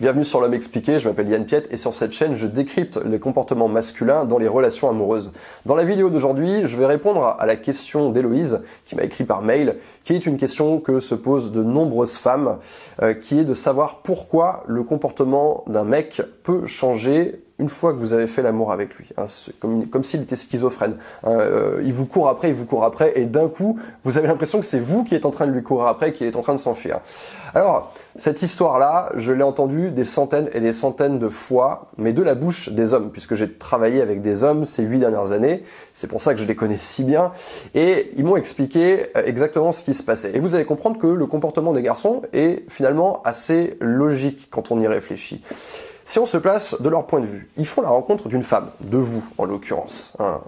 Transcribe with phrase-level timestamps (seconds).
[0.00, 3.20] Bienvenue sur l'homme expliqué, je m'appelle Yann Piette et sur cette chaîne je décrypte les
[3.20, 5.32] comportements masculins dans les relations amoureuses.
[5.66, 9.40] Dans la vidéo d'aujourd'hui, je vais répondre à la question d'Héloïse qui m'a écrit par
[9.40, 12.58] mail, qui est une question que se posent de nombreuses femmes,
[13.02, 17.98] euh, qui est de savoir pourquoi le comportement d'un mec peut changer une fois que
[17.98, 19.26] vous avez fait l'amour avec lui, hein,
[19.60, 20.96] comme, comme s'il était schizophrène.
[21.22, 24.26] Hein, euh, il vous court après, il vous court après, et d'un coup, vous avez
[24.26, 26.42] l'impression que c'est vous qui êtes en train de lui courir après, qui est en
[26.42, 27.00] train de s'enfuir.
[27.54, 32.22] Alors, cette histoire-là, je l'ai entendue des centaines et des centaines de fois, mais de
[32.22, 35.62] la bouche des hommes, puisque j'ai travaillé avec des hommes ces huit dernières années.
[35.92, 37.30] C'est pour ça que je les connais si bien,
[37.76, 40.34] et ils m'ont expliqué euh, exactement ce qui se passait.
[40.34, 44.80] Et vous allez comprendre que le comportement des garçons est finalement assez logique quand on
[44.80, 45.44] y réfléchit.
[46.06, 48.68] Si on se place de leur point de vue, ils font la rencontre d'une femme,
[48.80, 50.14] de vous en l'occurrence.
[50.18, 50.42] Hein.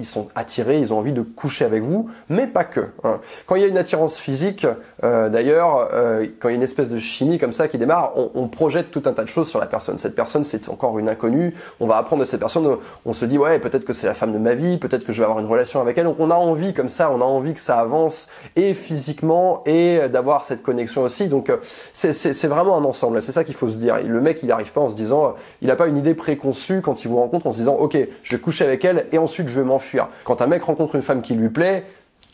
[0.00, 2.88] Ils sont attirés, ils ont envie de coucher avec vous, mais pas que.
[3.04, 3.20] Hein.
[3.46, 4.66] Quand il y a une attirance physique,
[5.04, 8.14] euh, d'ailleurs, euh, quand il y a une espèce de chimie comme ça qui démarre,
[8.16, 9.98] on, projette tout un tas de choses sur la personne.
[9.98, 11.54] Cette personne, c'est encore une inconnue.
[11.78, 12.76] On va apprendre de cette personne.
[13.04, 15.18] On se dit ouais, peut-être que c'est la femme de ma vie, peut-être que je
[15.18, 16.04] vais avoir une relation avec elle.
[16.04, 20.08] Donc on a envie comme ça, on a envie que ça avance et physiquement et
[20.08, 21.28] d'avoir cette connexion aussi.
[21.28, 21.58] Donc euh,
[21.92, 23.22] c'est vraiment un ensemble.
[23.22, 23.98] C'est ça qu'il faut se dire.
[24.04, 27.04] Le mec, il n'arrive pas en se disant, il n'a pas une idée préconçue quand
[27.04, 29.60] il vous rencontre en se disant, ok, je vais coucher avec elle et ensuite je
[29.60, 30.08] vais m'enfuir.
[30.24, 31.84] Quand un mec rencontre une femme qui lui plaît,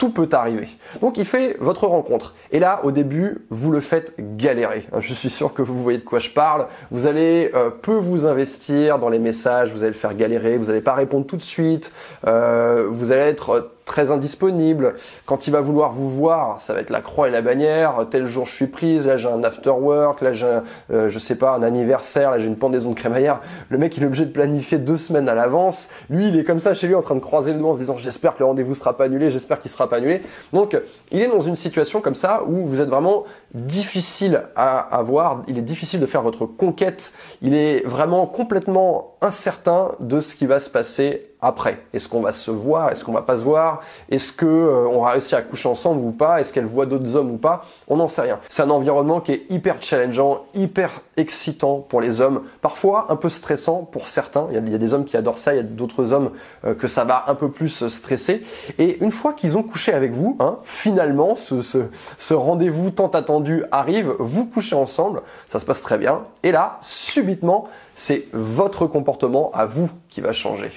[0.02, 0.68] tout peut arriver.
[1.00, 2.34] Donc il fait votre rencontre.
[2.50, 4.84] Et là, au début, vous le faites galérer.
[4.98, 6.66] Je suis sûr que vous voyez de quoi je parle.
[6.90, 10.66] Vous allez euh, peu vous investir dans les messages, vous allez le faire galérer, vous
[10.66, 11.92] n'allez pas répondre tout de suite,
[12.27, 14.94] euh, vous allez être très indisponible.
[15.27, 18.06] Quand il va vouloir vous voir, ça va être la croix et la bannière.
[18.11, 21.36] Tel jour je suis prise, là j'ai un after work, là j'ai euh, je sais
[21.36, 23.41] pas un anniversaire, là j'ai une pendaison de crémaillère.
[23.69, 25.89] Le mec il est obligé de planifier deux semaines à l'avance.
[26.11, 27.80] Lui il est comme ça chez lui en train de croiser le doigt en se
[27.80, 30.22] disant j'espère que le rendez-vous sera pas annulé, j'espère qu'il sera pas annulé.
[30.52, 30.78] Donc
[31.11, 33.24] il est dans une situation comme ça où vous êtes vraiment
[33.55, 39.92] difficile à avoir, il est difficile de faire votre conquête, il est vraiment complètement incertain
[40.00, 42.90] de ce qui va se passer après Est-ce qu'on va se voir?
[42.90, 43.82] Est-ce qu'on va pas se voir?
[44.08, 46.40] Est-ce que euh, on va réussir à coucher ensemble ou pas?
[46.40, 47.64] Est-ce qu'elle voit d'autres hommes ou pas?
[47.89, 48.39] On n'en sait rien.
[48.48, 53.28] C'est un environnement qui est hyper challengeant, hyper excitant pour les hommes, parfois un peu
[53.28, 54.46] stressant pour certains.
[54.50, 56.30] Il y a, des hommes qui adorent ça, il y a d'autres hommes
[56.64, 58.44] euh, que ça va un peu plus stresser.
[58.78, 61.78] Et une fois qu'ils ont couché avec vous, hein, finalement, ce, ce,
[62.18, 66.20] ce rendez-vous tant attendu arrive, vous couchez ensemble, ça se passe très bien.
[66.44, 70.70] Et là, subitement, c'est votre comportement à vous qui va changer.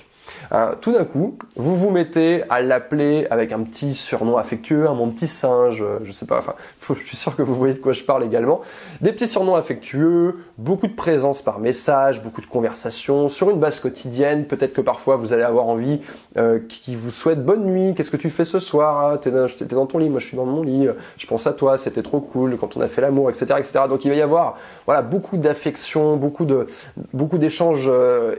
[0.51, 5.09] Euh, tout d'un coup, vous vous mettez à l'appeler avec un petit surnom affectueux, mon
[5.09, 6.53] petit singe, euh, je sais pas, enfin,
[6.95, 8.61] je suis sûr que vous voyez de quoi je parle également.
[9.01, 13.79] Des petits surnoms affectueux, beaucoup de présence par message, beaucoup de conversations sur une base
[13.79, 14.45] quotidienne.
[14.45, 16.01] Peut-être que parfois vous allez avoir envie
[16.37, 17.93] euh, qui vous souhaite bonne nuit.
[17.95, 19.13] Qu'est-ce que tu fais ce soir?
[19.13, 20.87] Ah, T'es dans, dans ton lit, moi je suis dans mon lit.
[21.17, 23.79] Je pense à toi, c'était trop cool quand on a fait l'amour, etc., etc.
[23.89, 26.67] Donc il va y avoir voilà beaucoup d'affection, beaucoup de
[27.13, 27.91] beaucoup d'échanges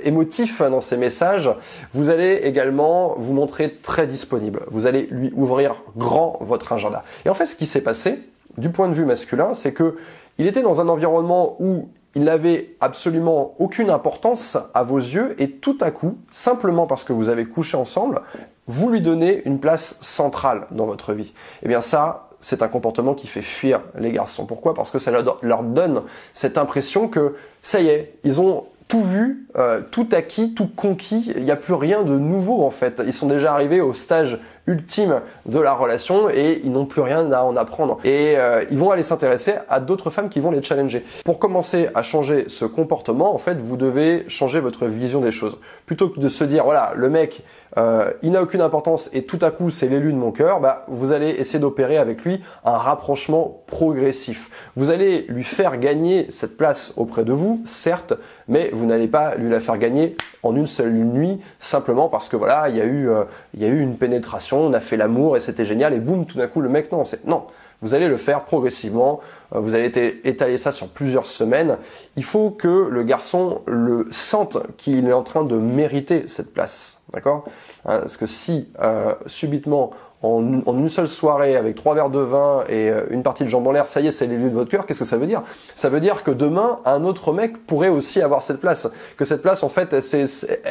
[0.04, 1.50] émotifs dans ces messages.
[1.94, 4.62] Vous allez également vous montrer très disponible.
[4.68, 7.04] Vous allez lui ouvrir grand votre agenda.
[7.24, 8.20] Et en fait, ce qui s'est passé,
[8.58, 9.96] du point de vue masculin, c'est que
[10.38, 15.50] il était dans un environnement où il n'avait absolument aucune importance à vos yeux et
[15.50, 18.22] tout à coup, simplement parce que vous avez couché ensemble,
[18.66, 21.34] vous lui donnez une place centrale dans votre vie.
[21.62, 24.46] Eh bien ça, c'est un comportement qui fait fuir les garçons.
[24.46, 24.74] Pourquoi?
[24.74, 26.02] Parce que ça leur donne
[26.32, 31.32] cette impression que ça y est, ils ont tout vu, euh, tout acquis, tout conquis.
[31.36, 33.02] Il n'y a plus rien de nouveau en fait.
[33.04, 37.30] Ils sont déjà arrivés au stage ultime de la relation et ils n'ont plus rien
[37.32, 37.98] à en apprendre.
[38.04, 41.04] Et euh, ils vont aller s'intéresser à d'autres femmes qui vont les challenger.
[41.24, 45.58] Pour commencer à changer ce comportement, en fait, vous devez changer votre vision des choses.
[45.86, 47.42] Plutôt que de se dire, voilà, le mec,
[47.78, 50.84] euh, il n'a aucune importance et tout à coup c'est l'élu de mon cœur, bah,
[50.88, 54.50] vous allez essayer d'opérer avec lui un rapprochement progressif.
[54.76, 58.14] Vous allez lui faire gagner cette place auprès de vous, certes,
[58.48, 62.36] mais vous n'allez pas lui la faire gagner en une seule nuit simplement parce que
[62.36, 64.96] voilà, il y a eu, euh, il y a eu une pénétration, on a fait
[64.96, 67.44] l'amour et c'était génial et boum, tout d'un coup le mec non, c'est non.
[67.82, 69.20] Vous allez le faire progressivement,
[69.54, 71.76] euh, vous allez étaler ça sur plusieurs semaines.
[72.16, 77.02] Il faut que le garçon le sente qu'il est en train de mériter cette place,
[77.12, 77.44] d'accord
[77.84, 79.90] hein, Parce que si euh, subitement
[80.22, 83.66] en, une seule soirée avec trois verres de vin et euh, une partie de jambes
[83.66, 84.86] en l'air, ça y est, c'est l'élu de votre cœur.
[84.86, 85.42] Qu'est-ce que ça veut dire?
[85.74, 88.88] Ça veut dire que demain, un autre mec pourrait aussi avoir cette place.
[89.16, 89.94] Que cette place, en fait,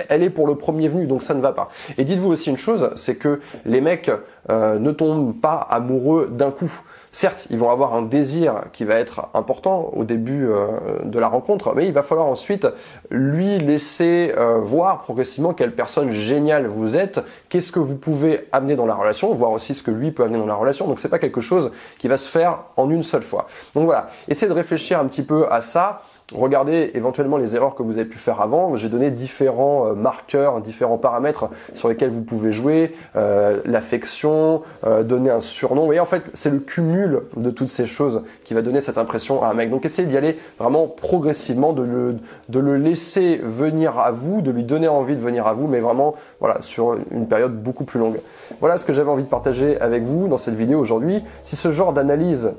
[0.09, 1.69] elle est pour le premier venu, donc ça ne va pas.
[1.97, 4.11] Et dites-vous aussi une chose, c'est que les mecs
[4.49, 6.71] ne tombent pas amoureux d'un coup.
[7.15, 10.67] Certes, ils vont avoir un désir qui va être important au début euh,
[11.05, 12.67] de la rencontre, mais il va falloir ensuite
[13.09, 18.75] lui laisser euh, voir progressivement quelle personne géniale vous êtes, qu'est-ce que vous pouvez amener
[18.75, 20.87] dans la relation, voir aussi ce que lui peut amener dans la relation.
[20.87, 23.47] Donc c'est pas quelque chose qui va se faire en une seule fois.
[23.75, 26.01] Donc voilà, essayez de réfléchir un petit peu à ça.
[26.33, 28.75] Regardez éventuellement les erreurs que vous avez pu faire avant.
[28.75, 35.03] J'ai donné différents euh, marqueurs, différents paramètres sur lesquels vous pouvez jouer, euh, l'affection, euh,
[35.03, 35.81] donner un surnom.
[35.81, 38.97] Vous voyez, en fait, c'est le cumul de toutes ces choses qui va donner cette
[38.97, 39.69] impression à un mec.
[39.69, 42.15] Donc essayez d'y aller vraiment progressivement, de le,
[42.49, 45.79] de le laisser venir à vous, de lui donner envie de venir à vous, mais
[45.79, 48.19] vraiment, voilà, sur une période beaucoup plus longue.
[48.61, 51.23] Voilà ce que j'avais envie de partager avec vous dans cette vidéo aujourd'hui.
[51.43, 52.53] Si ce genre d'analyse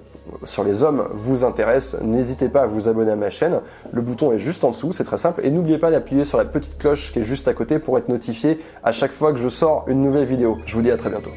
[0.44, 3.30] sur les hommes vous intéresse, n'hésitez pas à vous abonner à ma
[3.92, 5.40] Le bouton est juste en dessous, c'est très simple.
[5.44, 8.08] Et n'oubliez pas d'appuyer sur la petite cloche qui est juste à côté pour être
[8.08, 10.58] notifié à chaque fois que je sors une nouvelle vidéo.
[10.66, 11.30] Je vous dis à très bientôt.